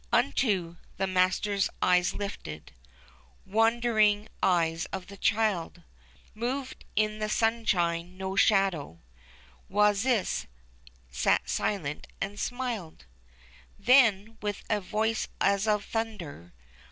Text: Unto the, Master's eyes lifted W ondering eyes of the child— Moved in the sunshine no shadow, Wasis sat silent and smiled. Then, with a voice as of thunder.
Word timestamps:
Unto 0.11 0.77
the, 0.97 1.05
Master's 1.05 1.69
eyes 1.79 2.15
lifted 2.15 2.71
W 3.45 3.61
ondering 3.61 4.27
eyes 4.41 4.85
of 4.85 5.05
the 5.05 5.15
child— 5.15 5.83
Moved 6.33 6.85
in 6.95 7.19
the 7.19 7.29
sunshine 7.29 8.17
no 8.17 8.35
shadow, 8.35 8.99
Wasis 9.69 10.47
sat 11.11 11.47
silent 11.47 12.07
and 12.19 12.39
smiled. 12.39 13.05
Then, 13.77 14.39
with 14.41 14.63
a 14.71 14.81
voice 14.81 15.27
as 15.39 15.67
of 15.67 15.85
thunder. 15.85 16.51